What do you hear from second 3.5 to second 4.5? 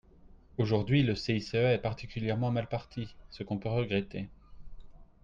peut regretter.